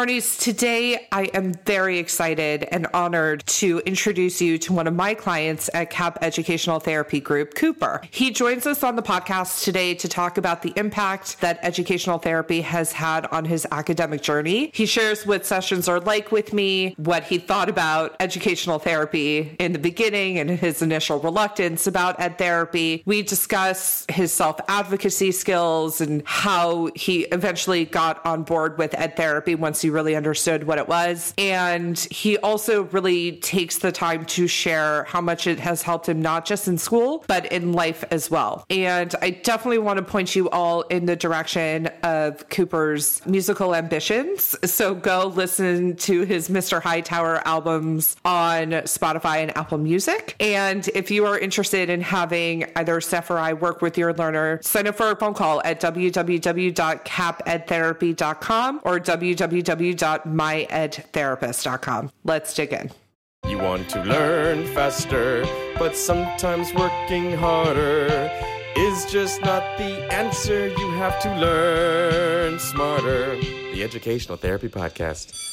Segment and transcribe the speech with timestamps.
[0.00, 5.68] Today I am very excited and honored to introduce you to one of my clients
[5.74, 8.00] at Kapp Educational Therapy Group, Cooper.
[8.10, 12.62] He joins us on the podcast today to talk about the impact that educational therapy
[12.62, 14.70] has had on his academic journey.
[14.72, 19.74] He shares what sessions are like with me, what he thought about educational therapy in
[19.74, 23.02] the beginning and his initial reluctance about ed therapy.
[23.04, 29.14] We discuss his self advocacy skills and how he eventually got on board with ed
[29.14, 31.34] therapy once he really understood what it was.
[31.38, 36.22] And he also really takes the time to share how much it has helped him,
[36.22, 38.64] not just in school, but in life as well.
[38.70, 44.56] And I definitely want to point you all in the direction of Cooper's musical ambitions.
[44.70, 46.80] So go listen to his Mr.
[46.82, 50.36] Hightower albums on Spotify and Apple Music.
[50.40, 54.60] And if you are interested in having either Steph or I work with your learner,
[54.62, 62.10] sign up for a phone call at www.kappedtherapy.com or www www.myedtherapist.com.
[62.24, 62.90] Let's dig in.
[63.48, 65.44] You want to learn faster,
[65.78, 68.30] but sometimes working harder
[68.76, 70.68] is just not the answer.
[70.68, 73.36] You have to learn smarter.
[73.72, 75.46] The Educational Therapy Podcast.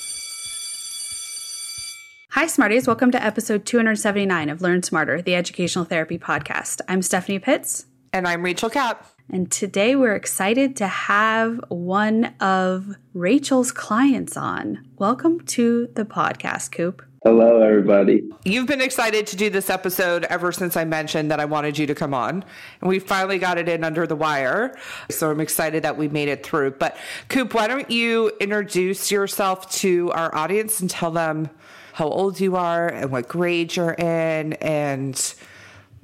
[2.32, 2.86] Hi, Smarties.
[2.86, 6.82] Welcome to episode 279 of Learn Smarter, the Educational Therapy Podcast.
[6.88, 7.88] I'm Stephanie Pitts.
[8.14, 9.17] And I'm Rachel Kapp.
[9.30, 14.88] And today we're excited to have one of Rachel's clients on.
[14.97, 17.03] Welcome to the podcast, Coop.
[17.25, 18.23] Hello, everybody.
[18.45, 21.86] You've been excited to do this episode ever since I mentioned that I wanted you
[21.88, 22.45] to come on.
[22.80, 24.78] And we finally got it in under the wire.
[25.09, 26.72] So I'm excited that we made it through.
[26.72, 26.95] But,
[27.28, 31.50] Coop, why don't you introduce yourself to our audience and tell them
[31.92, 35.33] how old you are and what grade you're in and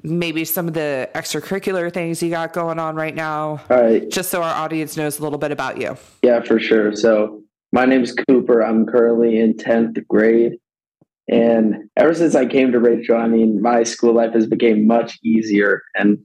[0.04, 3.62] maybe some of the extracurricular things you got going on right now.
[3.70, 4.10] All right.
[4.10, 5.98] Just so our audience knows a little bit about you.
[6.22, 6.96] Yeah, for sure.
[6.96, 8.62] So my name is Cooper.
[8.62, 10.58] I'm currently in 10th grade.
[11.30, 15.18] And ever since I came to Rachel, I mean, my school life has become much
[15.24, 15.82] easier.
[15.96, 16.20] And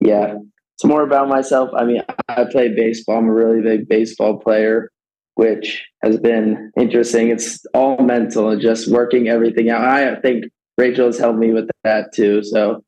[0.00, 0.36] yeah,
[0.76, 1.70] it's more about myself.
[1.74, 3.18] I mean, I play baseball.
[3.18, 4.90] I'm a really big baseball player,
[5.36, 7.28] which has been interesting.
[7.30, 9.82] It's all mental and just working everything out.
[9.82, 10.44] I think
[10.76, 12.42] Rachel has helped me with that too.
[12.42, 12.84] So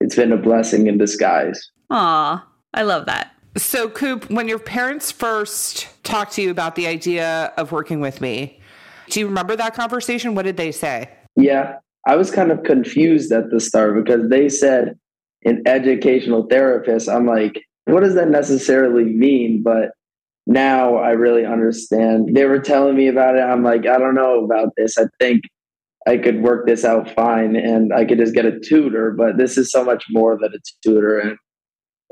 [0.00, 1.70] it's been a blessing in disguise.
[1.90, 3.32] Aw, I love that.
[3.56, 8.20] So, Coop, when your parents first talked to you about the idea of working with
[8.20, 8.60] me,
[9.10, 10.34] do you remember that conversation?
[10.34, 11.10] What did they say?
[11.36, 14.98] Yeah, I was kind of confused at the start because they said
[15.44, 17.08] an educational therapist.
[17.08, 19.62] I'm like, what does that necessarily mean?
[19.62, 19.90] But
[20.46, 22.34] now I really understand.
[22.34, 23.42] They were telling me about it.
[23.42, 24.96] I'm like, I don't know about this.
[24.96, 25.42] I think
[26.06, 29.58] I could work this out fine and I could just get a tutor, but this
[29.58, 31.18] is so much more than a tutor.
[31.18, 31.36] And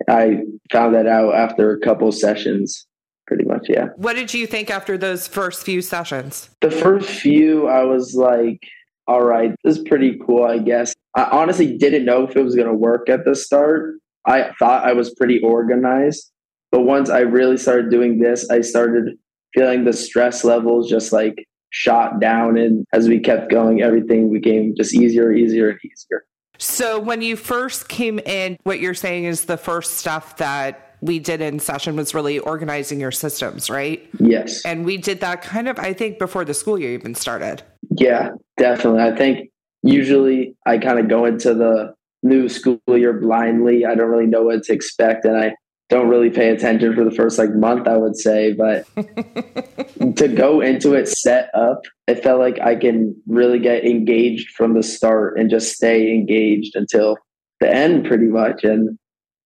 [0.08, 2.86] I found that out after a couple sessions,
[3.26, 3.66] pretty much.
[3.68, 3.86] Yeah.
[3.96, 6.50] What did you think after those first few sessions?
[6.60, 8.60] The first few, I was like,
[9.06, 10.94] all right, this is pretty cool, I guess.
[11.16, 13.94] I honestly didn't know if it was going to work at the start.
[14.26, 16.30] I thought I was pretty organized.
[16.70, 19.16] But once I really started doing this, I started
[19.54, 22.56] feeling the stress levels just like shot down.
[22.56, 26.24] And as we kept going, everything became just easier, easier, and easier.
[26.58, 31.20] So when you first came in, what you're saying is the first stuff that we
[31.20, 34.08] did in session was really organizing your systems, right?
[34.18, 34.64] Yes.
[34.64, 37.62] And we did that kind of, I think, before the school year even started.
[37.96, 39.02] Yeah, definitely.
[39.02, 39.50] I think
[39.82, 43.86] usually I kind of go into the new school year blindly.
[43.86, 45.24] I don't really know what to expect.
[45.24, 45.54] And I
[45.88, 48.52] don't really pay attention for the first like month, I would say.
[48.52, 48.86] But
[50.16, 54.74] to go into it set up, it felt like I can really get engaged from
[54.74, 57.16] the start and just stay engaged until
[57.60, 58.64] the end, pretty much.
[58.64, 58.98] And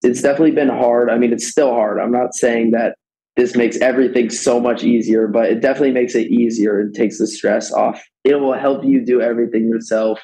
[0.02, 1.10] it's definitely been hard.
[1.10, 2.00] I mean, it's still hard.
[2.00, 2.96] I'm not saying that
[3.36, 7.26] this makes everything so much easier, but it definitely makes it easier and takes the
[7.26, 8.02] stress off.
[8.24, 10.20] It will help you do everything yourself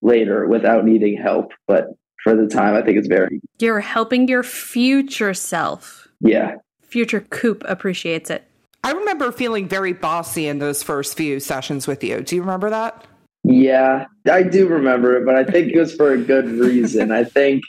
[0.00, 1.52] later without needing help.
[1.68, 1.88] But
[2.22, 2.74] for the time.
[2.74, 3.40] I think it's very.
[3.58, 6.08] You're helping your future self.
[6.20, 6.56] Yeah.
[6.82, 8.44] Future Coop appreciates it.
[8.84, 12.20] I remember feeling very bossy in those first few sessions with you.
[12.22, 13.06] Do you remember that?
[13.44, 17.10] Yeah, I do remember it, but I think it was for a good reason.
[17.10, 17.62] I think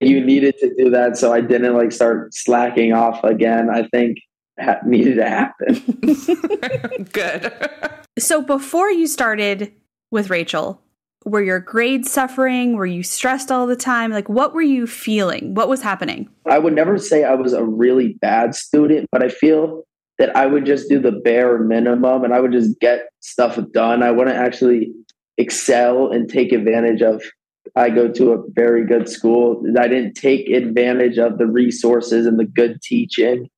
[0.00, 3.70] you needed to do that so I didn't like start slacking off again.
[3.70, 4.18] I think
[4.56, 7.04] that needed to happen.
[7.12, 7.52] good.
[8.18, 9.72] so before you started
[10.10, 10.82] with Rachel,
[11.24, 12.76] were your grades suffering?
[12.76, 14.10] Were you stressed all the time?
[14.10, 15.54] Like, what were you feeling?
[15.54, 16.28] What was happening?
[16.46, 19.84] I would never say I was a really bad student, but I feel
[20.18, 24.02] that I would just do the bare minimum and I would just get stuff done.
[24.02, 24.92] I wouldn't actually
[25.38, 27.22] excel and take advantage of.
[27.76, 29.62] I go to a very good school.
[29.78, 33.48] I didn't take advantage of the resources and the good teaching.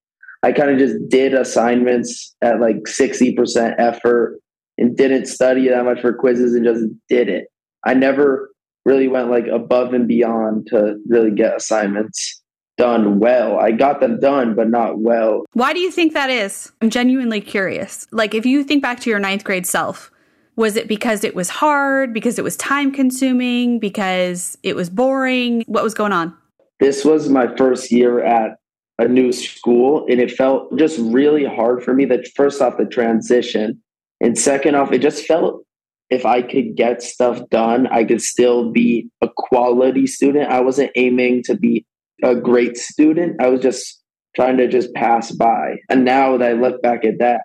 [0.42, 4.38] I kind of just did assignments at like 60% effort
[4.76, 7.48] and didn't study that much for quizzes and just did it.
[7.86, 8.50] I never
[8.84, 12.42] really went like above and beyond to really get assignments
[12.76, 13.58] done well.
[13.58, 15.44] I got them done, but not well.
[15.52, 16.72] Why do you think that is?
[16.82, 18.06] I'm genuinely curious.
[18.10, 20.10] Like, if you think back to your ninth grade self,
[20.56, 25.62] was it because it was hard, because it was time consuming, because it was boring?
[25.66, 26.36] What was going on?
[26.80, 28.56] This was my first year at
[28.98, 32.84] a new school, and it felt just really hard for me that first off, the
[32.84, 33.80] transition,
[34.20, 35.64] and second off, it just felt
[36.10, 40.50] if I could get stuff done, I could still be a quality student.
[40.50, 41.86] I wasn't aiming to be
[42.22, 43.40] a great student.
[43.40, 44.02] I was just
[44.36, 45.76] trying to just pass by.
[45.88, 47.42] And now that I look back at that,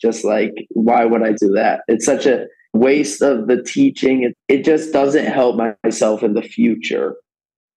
[0.00, 1.82] just like, why would I do that?
[1.88, 4.24] It's such a waste of the teaching.
[4.24, 7.14] It, it just doesn't help myself in the future.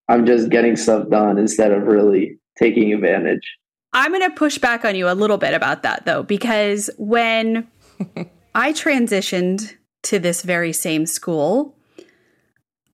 [0.09, 3.57] I'm just getting stuff done instead of really taking advantage.
[3.93, 7.67] I'm going to push back on you a little bit about that, though, because when
[8.55, 9.73] I transitioned
[10.07, 11.75] to this very same school,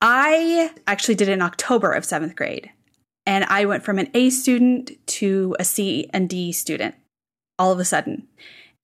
[0.02, 2.72] I actually did it in October of seventh grade.
[3.26, 6.96] And I went from an A student to a C and D student
[7.60, 8.28] all of a sudden.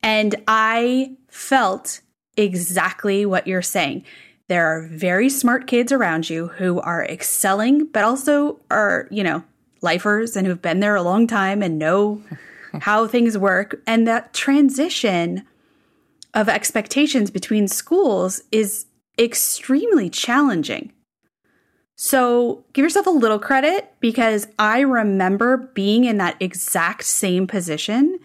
[0.02, 2.02] And I felt
[2.38, 4.06] exactly what you're saying.
[4.48, 9.44] There are very smart kids around you who are excelling, but also are, you know,
[9.82, 12.22] lifers and who've been there a long time and know
[12.82, 13.82] how things work.
[13.86, 15.46] And that transition
[16.34, 18.86] of expectations between schools is
[19.18, 20.92] extremely challenging.
[21.96, 28.20] So give yourself a little credit because I remember being in that exact same position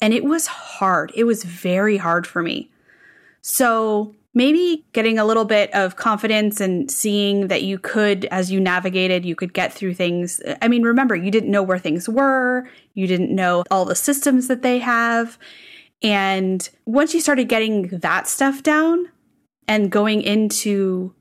[0.00, 1.12] and it was hard.
[1.14, 2.70] It was very hard for me.
[3.42, 8.60] So maybe getting a little bit of confidence and seeing that you could, as you
[8.60, 10.40] navigated, you could get through things.
[10.62, 14.48] I mean, remember, you didn't know where things were, you didn't know all the systems
[14.48, 15.38] that they have.
[16.02, 19.08] And once you started getting that stuff down
[19.68, 21.14] and going into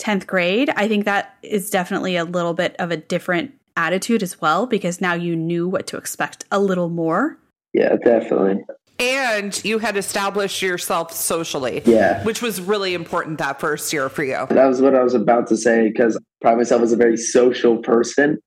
[0.00, 4.40] 10th grade, I think that is definitely a little bit of a different attitude as
[4.40, 7.38] well because now you knew what to expect a little more.
[7.72, 8.64] Yeah, definitely.
[8.98, 11.82] And you had established yourself socially.
[11.86, 12.22] Yeah.
[12.24, 14.46] Which was really important that first year for you.
[14.50, 17.16] That was what I was about to say because I pride myself as a very
[17.16, 18.38] social person.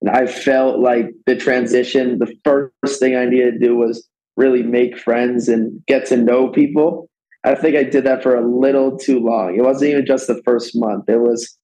[0.00, 4.08] And I felt like the transition, the first thing I needed to do was
[4.40, 7.08] really make friends and get to know people.
[7.44, 9.54] I think I did that for a little too long.
[9.56, 11.08] It wasn't even just the first month.
[11.08, 11.56] It was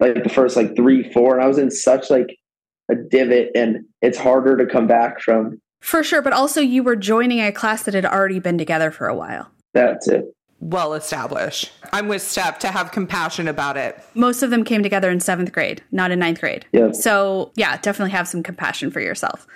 [0.00, 2.36] like the first like three, four, and I was in such like
[2.90, 5.60] a divot, and it's harder to come back from.
[5.80, 9.08] For sure, but also you were joining a class that had already been together for
[9.08, 9.50] a while.
[9.74, 10.24] That's it.
[10.60, 11.72] Well established.
[11.92, 13.98] I'm with Steph to have compassion about it.
[14.14, 16.66] Most of them came together in seventh grade, not in ninth grade.
[16.72, 16.94] Yep.
[16.94, 19.46] So, yeah, definitely have some compassion for yourself.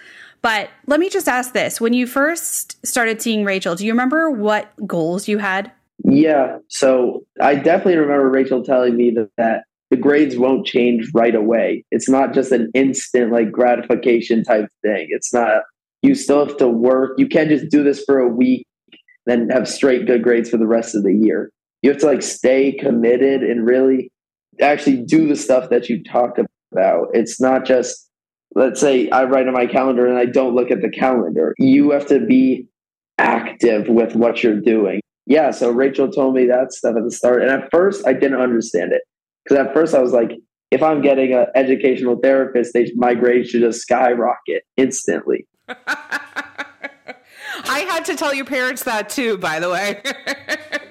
[0.43, 1.81] But let me just ask this.
[1.81, 5.73] When you first started seeing Rachel, do you remember what goals you had?
[6.05, 6.59] Yeah.
[6.69, 11.85] So I definitely remember Rachel telling me that, that the grades won't change right away.
[11.91, 15.09] It's not just an instant like gratification type thing.
[15.11, 15.63] It's not,
[16.03, 17.19] you still have to work.
[17.19, 18.67] You can't just do this for a week,
[19.25, 21.51] then have straight good grades for the rest of the year.
[21.83, 24.11] You have to like stay committed and really
[24.61, 26.39] actually do the stuff that you talk
[26.73, 27.09] about.
[27.15, 28.06] It's not just,
[28.57, 31.55] let's say I write on my calendar and I don't look at the calendar.
[31.59, 32.67] You have to be
[33.19, 35.01] active with what you're doing.
[35.27, 37.43] Yeah, so Rachel told me that stuff at the start.
[37.43, 39.03] And at first, I didn't understand it.
[39.45, 40.33] Because at first, I was like,
[40.71, 45.47] if I'm getting an educational therapist, they, my grades should just skyrocket instantly.
[45.69, 50.01] I had to tell your parents that too, by the way.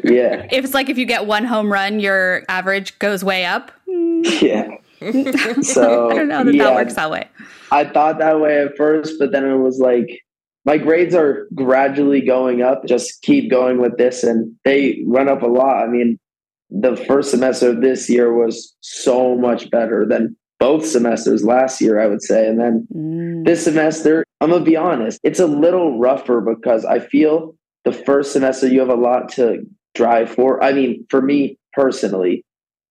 [0.04, 0.48] yeah.
[0.52, 3.72] If it's like if you get one home run, your average goes way up.
[4.42, 4.78] Yeah.
[5.62, 7.28] so I don't know that yeah, that works that way.
[7.72, 10.22] I thought that way at first, but then it was like
[10.66, 12.86] my grades are gradually going up.
[12.86, 15.84] Just keep going with this, and they run up a lot.
[15.84, 16.20] I mean,
[16.70, 22.00] the first semester of this year was so much better than both semesters last year,
[22.00, 22.48] I would say.
[22.48, 23.46] And then Mm.
[23.46, 28.32] this semester, I'm gonna be honest, it's a little rougher because I feel the first
[28.32, 30.64] semester you have a lot to drive for.
[30.64, 32.44] I mean, for me personally,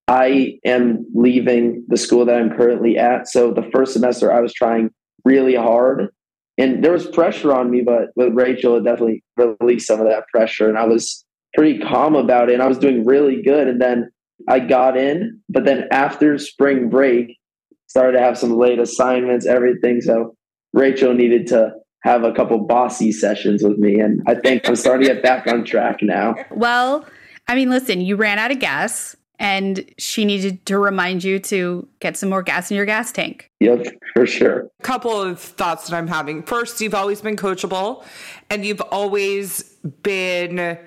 [0.09, 3.29] I am leaving the school that I'm currently at.
[3.29, 4.91] So the first semester I was trying
[5.25, 6.11] really hard
[6.57, 10.29] and there was pressure on me, but with Rachel, it definitely released some of that
[10.29, 10.69] pressure.
[10.69, 13.67] And I was pretty calm about it and I was doing really good.
[13.67, 14.11] And then
[14.49, 17.39] I got in, but then after spring break,
[17.87, 20.01] started to have some late assignments, everything.
[20.01, 20.37] So
[20.73, 23.99] Rachel needed to have a couple bossy sessions with me.
[23.99, 26.35] And I think I'm starting to get back on track now.
[26.51, 27.05] Well,
[27.47, 29.17] I mean, listen, you ran out of gas.
[29.38, 33.50] And she needed to remind you to get some more gas in your gas tank.
[33.61, 34.71] Yep, for sure.
[34.81, 36.43] A couple of thoughts that I'm having.
[36.43, 38.05] First, you've always been coachable
[38.50, 39.62] and you've always
[40.03, 40.79] been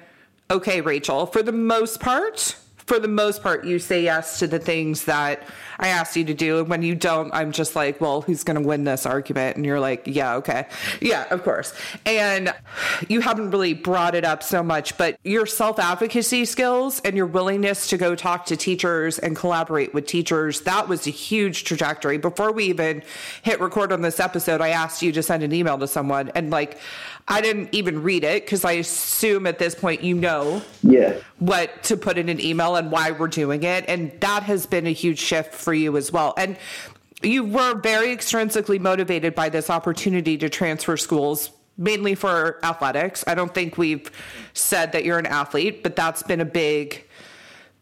[0.50, 2.56] okay, Rachel, for the most part
[2.88, 5.44] for the most part, you say yes to the things that
[5.80, 6.60] I asked you to do.
[6.60, 9.58] And when you don't, I'm just like, well, who's going to win this argument?
[9.58, 10.68] And you're like, yeah, okay.
[11.02, 11.74] Yeah, of course.
[12.06, 12.54] And
[13.08, 17.26] you haven't really brought it up so much, but your self advocacy skills and your
[17.26, 22.18] willingness to go talk to teachers and collaborate with teachers, that was a huge trajectory.
[22.18, 23.04] Before we even
[23.44, 26.30] hit record on this episode, I asked you to send an email to someone.
[26.30, 26.80] And like,
[27.30, 31.18] I didn't even read it because I assume at this point you know yeah.
[31.40, 33.84] what to put in an email and why we're doing it.
[33.90, 36.34] And that has been a huge shift for you as well.
[36.38, 36.56] And
[37.22, 43.22] you were very extrinsically motivated by this opportunity to transfer schools mainly for athletics.
[43.28, 44.10] I don't think we've
[44.54, 47.04] said that you're an athlete, but that's been a big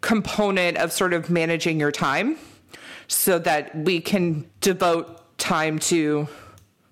[0.01, 2.39] component of sort of managing your time
[3.07, 6.27] so that we can devote time to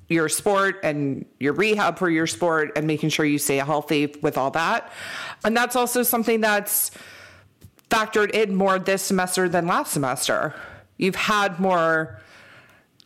[0.09, 4.37] your sport and your rehab for your sport and making sure you stay healthy with
[4.37, 4.91] all that.
[5.43, 6.91] And that's also something that's
[7.89, 10.53] factored in more this semester than last semester.
[10.97, 12.21] You've had more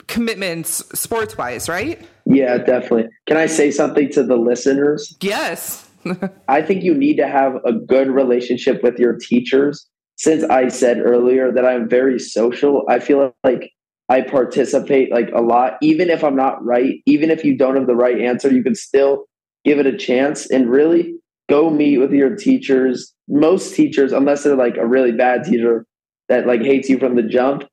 [0.07, 2.05] commitments sports wise, right?
[2.25, 3.09] Yeah, definitely.
[3.27, 5.15] Can I say something to the listeners?
[5.21, 5.89] Yes.
[6.47, 9.87] I think you need to have a good relationship with your teachers.
[10.15, 13.71] Since I said earlier that I'm very social, I feel like
[14.09, 15.77] I participate like a lot.
[15.81, 18.75] Even if I'm not right, even if you don't have the right answer, you can
[18.75, 19.25] still
[19.63, 21.13] give it a chance and really
[21.49, 23.13] go meet with your teachers.
[23.27, 25.85] Most teachers, unless they're like a really bad teacher
[26.29, 27.63] that like hates you from the jump,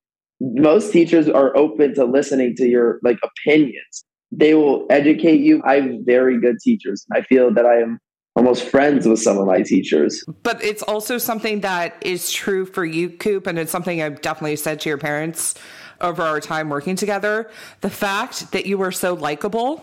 [0.40, 4.04] most teachers are open to listening to your like opinions.
[4.32, 5.62] They will educate you.
[5.64, 7.06] I have very good teachers.
[7.12, 7.98] I feel that I am
[8.36, 10.24] almost friends with some of my teachers.
[10.42, 14.56] But it's also something that is true for you, Coop, and it's something I've definitely
[14.56, 15.54] said to your parents
[16.00, 17.48] over our time working together,
[17.80, 19.82] the fact that you were so likable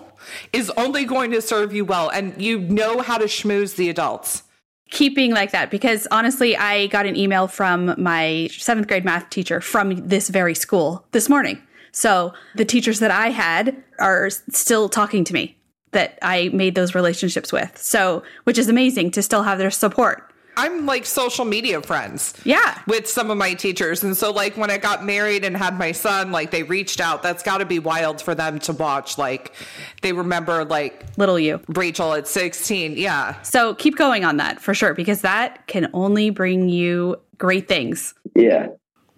[0.51, 2.09] is only going to serve you well.
[2.09, 4.43] And you know how to schmooze the adults.
[4.91, 9.59] Keeping like that, because honestly, I got an email from my seventh grade math teacher
[9.61, 11.61] from this very school this morning.
[11.91, 15.57] So the teachers that I had are still talking to me
[15.91, 17.77] that I made those relationships with.
[17.77, 20.30] So, which is amazing to still have their support.
[20.57, 22.33] I'm like social media friends.
[22.43, 22.79] Yeah.
[22.87, 24.03] With some of my teachers.
[24.03, 27.23] And so like when I got married and had my son, like they reached out.
[27.23, 29.17] That's got to be wild for them to watch.
[29.17, 29.53] Like
[30.01, 31.61] they remember like little you.
[31.69, 32.97] Rachel at 16.
[32.97, 33.41] Yeah.
[33.43, 38.13] So keep going on that for sure because that can only bring you great things.
[38.35, 38.67] Yeah.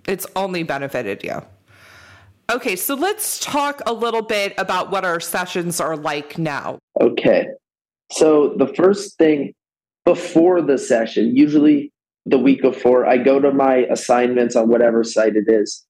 [0.08, 1.42] It's only benefited you.
[2.52, 6.78] Okay, so let's talk a little bit about what our sessions are like now.
[7.00, 7.48] Okay.
[8.12, 9.54] So the first thing
[10.06, 11.92] before the session, usually
[12.26, 15.86] the week before, I go to my assignments on whatever site it is.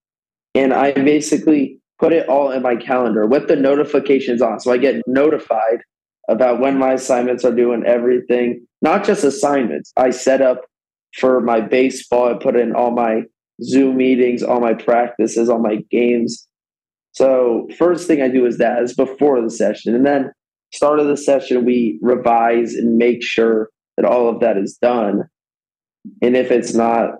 [0.55, 4.59] And I basically put it all in my calendar with the notifications on.
[4.59, 5.81] So I get notified
[6.29, 9.91] about when my assignments are due and everything, not just assignments.
[9.97, 10.61] I set up
[11.17, 13.23] for my baseball, I put in all my
[13.61, 16.47] Zoom meetings, all my practices, all my games.
[17.11, 19.93] So first thing I do is that is before the session.
[19.93, 20.31] And then
[20.73, 25.23] start of the session, we revise and make sure that all of that is done.
[26.21, 27.15] And if it's not,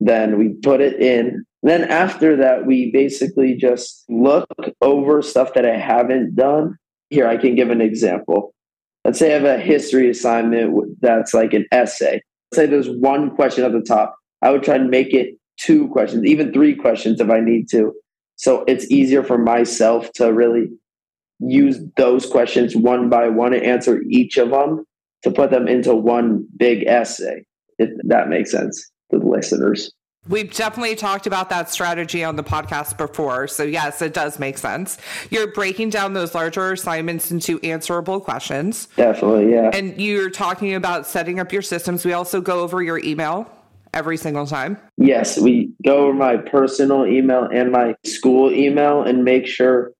[0.00, 1.44] then we put it in.
[1.62, 4.46] Then after that, we basically just look
[4.80, 6.76] over stuff that I haven't done.
[7.10, 8.54] Here, I can give an example.
[9.04, 12.22] Let's say I have a history assignment that's like an essay.
[12.50, 14.16] Let's say there's one question at the top.
[14.42, 17.92] I would try and make it two questions, even three questions if I need to.
[18.36, 20.68] So it's easier for myself to really
[21.40, 24.84] use those questions one by one and answer each of them
[25.22, 27.44] to put them into one big essay,
[27.78, 29.92] if that makes sense to the listeners.
[30.28, 33.48] We've definitely talked about that strategy on the podcast before.
[33.48, 34.98] So, yes, it does make sense.
[35.30, 38.88] You're breaking down those larger assignments into answerable questions.
[38.96, 39.70] Definitely, yeah.
[39.72, 42.04] And you're talking about setting up your systems.
[42.04, 43.50] We also go over your email
[43.94, 44.76] every single time.
[44.98, 49.92] Yes, we go over my personal email and my school email and make sure.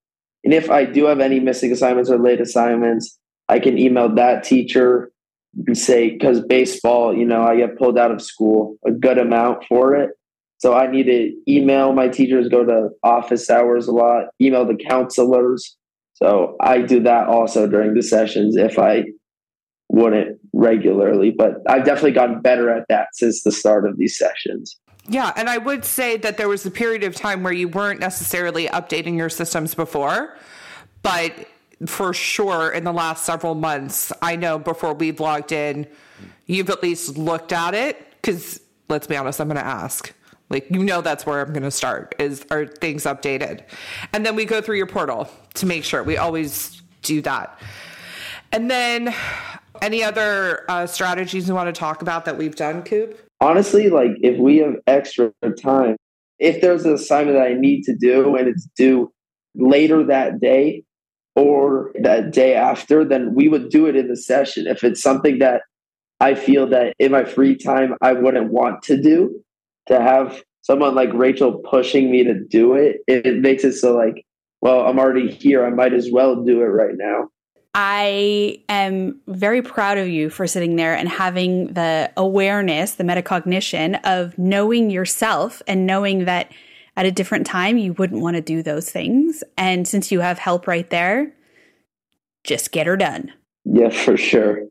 [0.44, 3.18] And if I do have any missing assignments or late assignments,
[3.48, 5.10] I can email that teacher
[5.66, 9.64] and say, because baseball, you know, I get pulled out of school a good amount
[9.64, 10.10] for it.
[10.58, 14.76] So I need to email my teachers, go to office hours a lot, email the
[14.76, 15.76] counselors.
[16.14, 19.04] So I do that also during the sessions if I
[19.88, 21.30] wouldn't regularly.
[21.30, 24.78] But I've definitely gotten better at that since the start of these sessions.
[25.08, 28.00] Yeah, and I would say that there was a period of time where you weren't
[28.00, 30.36] necessarily updating your systems before,
[31.02, 31.32] but
[31.86, 35.86] for sure in the last several months, I know before we've logged in,
[36.46, 38.04] you've at least looked at it.
[38.20, 40.12] Because let's be honest, I'm going to ask.
[40.50, 43.64] Like you know that's where I'm going to start is are things updated.
[44.12, 46.02] And then we go through your portal to make sure.
[46.02, 47.60] We always do that.
[48.50, 49.14] And then
[49.82, 53.20] any other uh, strategies you want to talk about that we've done, Coop?
[53.40, 55.96] Honestly, like if we have extra time,
[56.38, 59.12] if there's an assignment that I need to do and it's due
[59.54, 60.84] later that day
[61.38, 64.66] or that day after, then we would do it in the session.
[64.66, 65.62] If it's something that
[66.18, 69.40] I feel that in my free time I wouldn't want to do,
[69.86, 74.26] to have someone like Rachel pushing me to do it, it makes it so like,
[74.60, 75.64] well, I'm already here.
[75.64, 77.28] I might as well do it right now.
[77.72, 84.00] I am very proud of you for sitting there and having the awareness, the metacognition
[84.02, 86.50] of knowing yourself and knowing that
[86.98, 89.44] at a different time you wouldn't want to do those things.
[89.56, 91.32] And since you have help right there,
[92.42, 93.32] just get her done.
[93.64, 94.64] Yeah, for sure.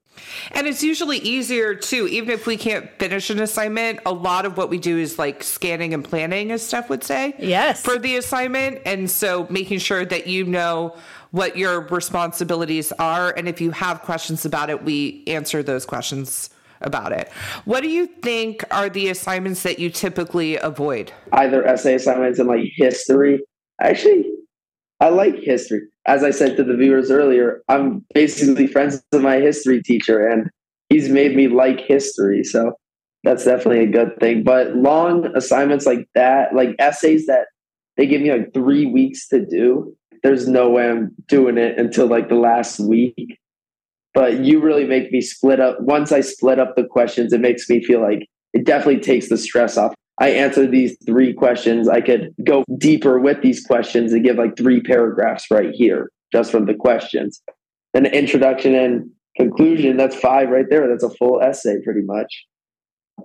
[0.52, 4.02] And it's usually easier too, even if we can't finish an assignment.
[4.06, 7.34] A lot of what we do is like scanning and planning, as Steph would say.
[7.40, 7.82] Yes.
[7.82, 8.82] For the assignment.
[8.86, 10.98] And so making sure that you know
[11.32, 13.32] what your responsibilities are.
[13.32, 16.50] And if you have questions about it, we answer those questions
[16.82, 17.30] about it.
[17.66, 21.12] What do you think are the assignments that you typically avoid?
[21.32, 23.42] Either essay assignments and like history.
[23.82, 24.26] Actually,
[25.00, 25.82] I like history.
[26.06, 30.50] As I said to the viewers earlier, I'm basically friends with my history teacher and
[30.90, 32.44] he's made me like history.
[32.44, 32.74] So
[33.24, 34.44] that's definitely a good thing.
[34.44, 37.48] But long assignments like that, like essays that
[37.98, 42.08] they give me like three weeks to do, there's no way I'm doing it until
[42.08, 43.38] like the last week.
[44.18, 45.80] But you really make me split up.
[45.80, 49.38] Once I split up the questions, it makes me feel like it definitely takes the
[49.38, 49.94] stress off.
[50.20, 51.88] I answer these three questions.
[51.88, 56.50] I could go deeper with these questions and give like three paragraphs right here just
[56.50, 57.44] from the questions.
[57.94, 60.88] Then introduction and conclusion, that's five right there.
[60.88, 62.48] That's a full essay pretty much.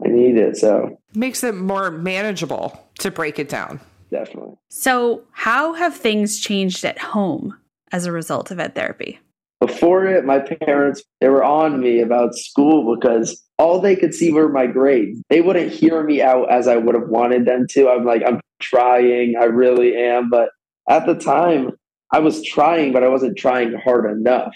[0.05, 0.59] I need it.
[0.59, 3.81] So makes it more manageable to break it down.
[4.11, 4.57] Definitely.
[4.69, 7.59] So, how have things changed at home
[7.93, 9.21] as a result of ed therapy?
[9.65, 14.33] Before it, my parents they were on me about school because all they could see
[14.33, 15.23] were my grades.
[15.31, 17.89] They wouldn't hear me out as I would have wanted them to.
[17.89, 20.31] I'm like, I'm trying, I really am.
[20.31, 20.49] But
[20.89, 21.71] at the time,
[22.13, 24.53] I was trying, but I wasn't trying hard enough.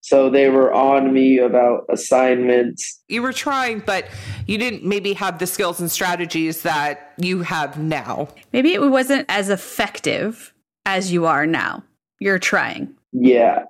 [0.00, 3.02] So they were on me about assignments.
[3.06, 4.08] You were trying, but
[4.46, 8.28] you didn't maybe have the skills and strategies that you have now.
[8.54, 10.54] Maybe it wasn't as effective
[10.86, 11.84] as you are now.
[12.18, 12.94] You're trying.
[13.12, 13.64] Yeah.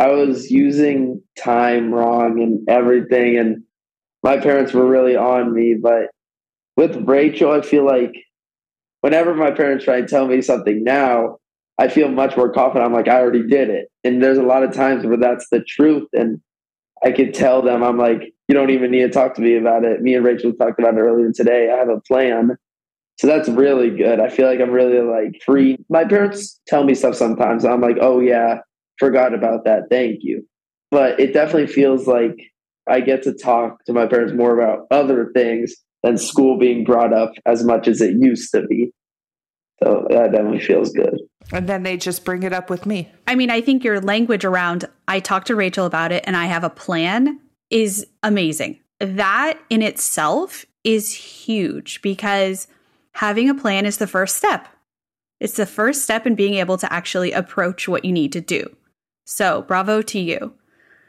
[0.00, 3.36] I was using time wrong and everything.
[3.36, 3.62] And
[4.22, 5.74] my parents were really on me.
[5.80, 6.08] But
[6.74, 8.14] with Rachel, I feel like
[9.02, 11.36] whenever my parents try and tell me something now,
[11.78, 12.86] I feel much more confident.
[12.86, 13.88] I'm like, I already did it.
[14.02, 16.08] And there's a lot of times where that's the truth.
[16.14, 16.40] And
[17.04, 19.84] I could tell them, I'm like, you don't even need to talk to me about
[19.84, 20.00] it.
[20.00, 21.70] Me and Rachel talked about it earlier today.
[21.70, 22.56] I have a plan.
[23.18, 24.18] So that's really good.
[24.18, 25.76] I feel like I'm really like free.
[25.90, 27.66] My parents tell me stuff sometimes.
[27.66, 28.60] I'm like, oh, yeah,
[29.00, 29.84] forgot about that.
[29.90, 30.46] Thank you.
[30.92, 32.36] But it definitely feels like
[32.88, 37.12] I get to talk to my parents more about other things than school being brought
[37.12, 38.92] up as much as it used to be.
[39.82, 41.18] So that definitely feels good.
[41.52, 43.10] And then they just bring it up with me.
[43.26, 46.46] I mean, I think your language around, I talked to Rachel about it and I
[46.46, 48.80] have a plan is amazing.
[48.98, 52.66] That in itself is huge because
[53.14, 54.68] having a plan is the first step.
[55.40, 58.76] It's the first step in being able to actually approach what you need to do.
[59.24, 60.54] So, bravo to you.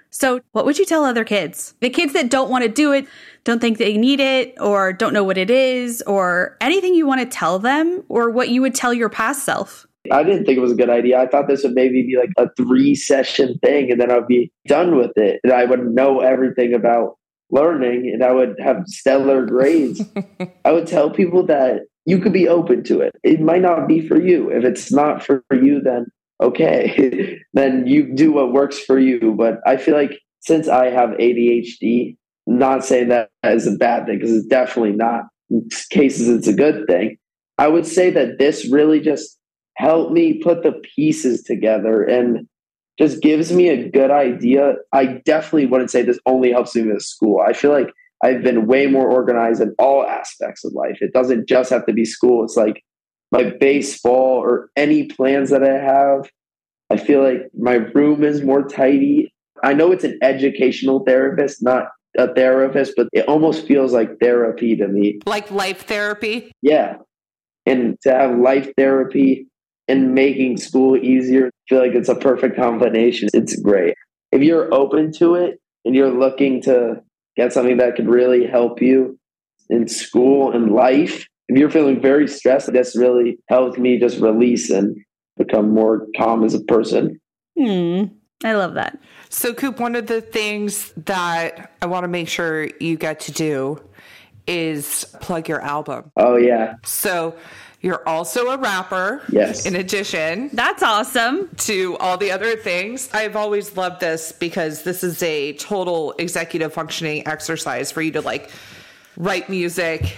[0.10, 1.74] So, what would you tell other kids?
[1.80, 3.08] The kids that don't want to do it,
[3.44, 7.22] don't think they need it, or don't know what it is, or anything you want
[7.22, 9.88] to tell them, or what you would tell your past self?
[10.12, 11.20] I didn't think it was a good idea.
[11.20, 14.52] I thought this would maybe be like a three session thing and then I'd be
[14.68, 15.40] done with it.
[15.44, 17.18] And I would know everything about
[17.52, 20.02] learning and I would have stellar grades.
[20.66, 23.14] I would tell people that you could be open to it.
[23.24, 24.50] It might not be for you.
[24.50, 26.08] If it's not for you, then
[26.42, 29.36] okay, then you do what works for you.
[29.38, 34.18] But I feel like since I have ADHD, not saying that is a bad thing
[34.18, 35.26] because it's definitely not.
[35.50, 37.18] In cases, it's a good thing.
[37.58, 39.38] I would say that this really just
[39.78, 42.48] helped me put the pieces together and
[42.98, 44.76] just gives me a good idea.
[44.94, 47.44] I definitely wouldn't say this only helps me with school.
[47.46, 47.90] I feel like
[48.24, 50.98] I've been way more organized in all aspects of life.
[51.02, 52.44] It doesn't just have to be school.
[52.44, 52.84] It's like
[53.32, 56.30] my baseball or any plans that I have.
[56.90, 59.34] I feel like my room is more tidy.
[59.64, 61.86] I know it's an educational therapist, not
[62.18, 65.20] a therapist, but it almost feels like therapy to me.
[65.26, 66.52] Like life therapy?
[66.62, 66.98] Yeah.
[67.66, 69.48] And to have life therapy
[69.88, 73.30] and making school easier, I feel like it's a perfect combination.
[73.34, 73.96] It's great.
[74.32, 77.02] If you're open to it and you're looking to
[77.38, 79.18] get something that could really help you
[79.70, 84.70] in school and life, if you're feeling very stressed, this really helps me just release
[84.70, 84.96] and
[85.38, 87.20] become more calm as a person.
[87.58, 88.04] Hmm.
[88.44, 88.98] I love that.
[89.30, 93.32] So, Coop, one of the things that I want to make sure you get to
[93.32, 93.82] do
[94.48, 96.12] is plug your album.
[96.16, 96.76] Oh, yeah.
[96.86, 97.36] So,
[97.82, 99.22] you're also a rapper.
[99.30, 99.66] Yes.
[99.66, 101.50] In addition That's awesome.
[101.58, 106.74] to all the other things, I've always loved this because this is a total executive
[106.74, 108.52] functioning exercise for you to like
[109.18, 110.18] write music,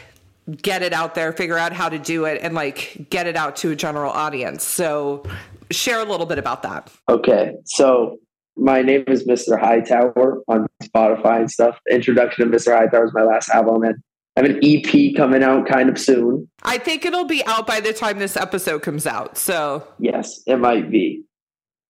[0.62, 3.56] get it out there, figure out how to do it, and like get it out
[3.58, 4.63] to a general audience.
[4.63, 5.23] So,
[5.71, 6.91] share a little bit about that.
[7.10, 7.56] Okay.
[7.65, 8.19] So
[8.56, 9.60] my name is Mr.
[9.60, 11.79] Hightower on Spotify and stuff.
[11.86, 12.77] The introduction to Mr.
[12.77, 13.95] Hightower is my last album, and
[14.36, 16.49] I have an EP coming out kind of soon.
[16.63, 19.38] I think it'll be out by the time this episode comes out.
[19.38, 21.23] So, Yes, it might be.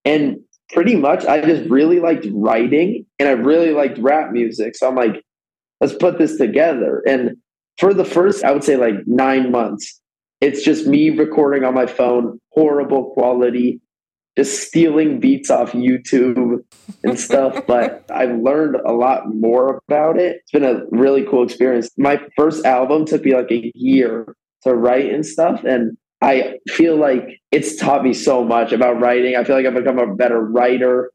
[0.05, 4.75] And pretty much, I just really liked writing and I really liked rap music.
[4.75, 5.23] So I'm like,
[5.79, 7.01] let's put this together.
[7.07, 7.37] And
[7.77, 9.99] for the first, I would say like nine months,
[10.41, 13.79] it's just me recording on my phone, horrible quality,
[14.37, 16.63] just stealing beats off YouTube
[17.03, 17.63] and stuff.
[17.67, 20.37] but I've learned a lot more about it.
[20.37, 21.89] It's been a really cool experience.
[21.97, 25.63] My first album took me like a year to write and stuff.
[25.63, 29.35] And I feel like it's taught me so much about writing.
[29.35, 31.11] I feel like I've become a better writer.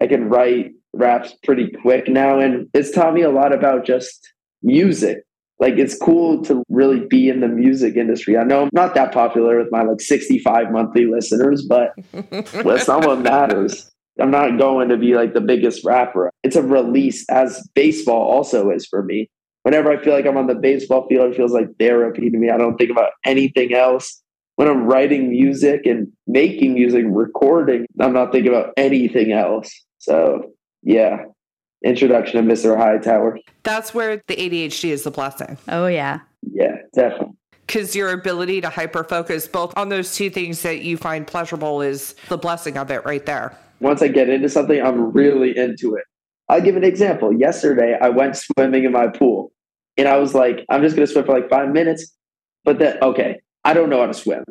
[0.00, 2.38] I can write raps pretty quick now.
[2.38, 5.24] And it's taught me a lot about just music.
[5.60, 8.36] Like it's cool to really be in the music industry.
[8.36, 11.94] I know I'm not that popular with my like 65 monthly listeners, but
[12.64, 13.90] well, someone matters.
[14.20, 16.30] I'm not going to be like the biggest rapper.
[16.42, 19.28] It's a release as baseball also is for me.
[19.62, 22.50] Whenever I feel like I'm on the baseball field, it feels like therapy to me.
[22.50, 24.20] I don't think about anything else.
[24.56, 29.72] When I'm writing music and making music, recording, I'm not thinking about anything else.
[29.98, 31.24] So, yeah,
[31.84, 32.76] introduction of Mr.
[32.76, 33.38] Hightower.
[33.62, 35.58] that's where the ADHD is the blessing.
[35.68, 36.20] Oh, yeah.
[36.52, 37.34] Yeah, definitely.
[37.66, 41.80] Because your ability to hyper focus both on those two things that you find pleasurable
[41.80, 43.56] is the blessing of it right there.
[43.80, 46.04] Once I get into something, I'm really into it.
[46.48, 47.32] I'll give an example.
[47.32, 49.50] Yesterday, I went swimming in my pool
[49.96, 52.12] and I was like, I'm just going to swim for like five minutes.
[52.64, 54.44] But then, okay, I don't know how to swim.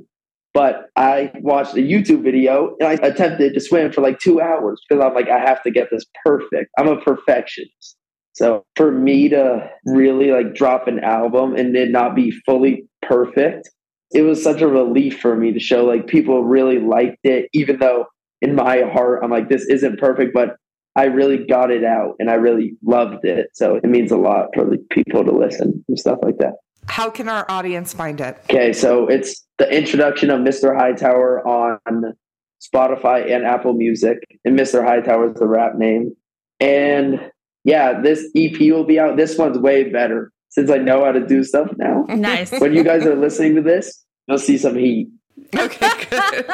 [0.53, 4.81] But I watched a YouTube video and I attempted to swim for like two hours
[4.87, 6.69] because I'm like, I have to get this perfect.
[6.77, 7.97] I'm a perfectionist.
[8.33, 13.69] So for me to really like drop an album and it not be fully perfect,
[14.11, 17.79] it was such a relief for me to show like people really liked it, even
[17.79, 18.05] though
[18.41, 20.55] in my heart I'm like, this isn't perfect, but
[20.95, 23.47] I really got it out and I really loved it.
[23.53, 26.53] So it means a lot for the people to listen and stuff like that.
[26.87, 28.37] How can our audience find it?
[28.49, 30.77] Okay, so it's the introduction of Mr.
[30.77, 32.13] Hightower on
[32.61, 34.83] Spotify and Apple Music, and Mr.
[34.83, 36.15] Hightower is the rap name.
[36.59, 37.31] And
[37.63, 39.17] yeah, this EP will be out.
[39.17, 42.05] This one's way better since I know how to do stuff now.
[42.09, 42.51] Nice.
[42.51, 45.09] When you guys are listening to this, you'll see some heat.
[45.55, 46.45] Okay, good.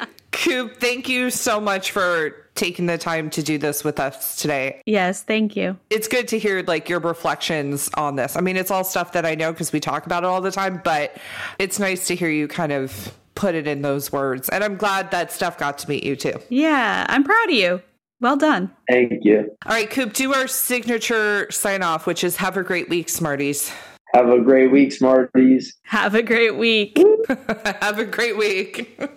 [0.46, 4.80] Coop, thank you so much for taking the time to do this with us today.
[4.86, 5.76] yes, thank you.
[5.90, 8.36] It's good to hear like your reflections on this.
[8.36, 10.52] I mean, it's all stuff that I know because we talk about it all the
[10.52, 11.16] time, but
[11.58, 14.48] it's nice to hear you kind of put it in those words.
[14.48, 16.34] And I'm glad that Steph got to meet you too.
[16.48, 17.82] Yeah, I'm proud of you.
[18.20, 18.70] Well done.
[18.88, 19.50] Thank you.
[19.66, 23.72] All right, Coop, do our signature sign off, which is have a great week, Smarties.
[24.14, 25.76] Have a great week, Smarties.
[25.82, 26.96] Have a great week.
[27.28, 28.98] have a great week.